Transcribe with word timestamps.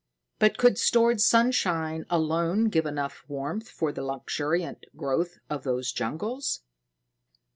"But 0.39 0.57
could 0.57 0.79
stored 0.79 1.21
sunshine 1.21 2.07
alone 2.09 2.69
give 2.69 2.87
enough 2.87 3.23
warmth 3.27 3.69
for 3.69 3.91
the 3.91 4.01
luxuriant 4.01 4.87
growth 4.95 5.37
of 5.47 5.61
those 5.63 5.91
jungles?" 5.91 6.63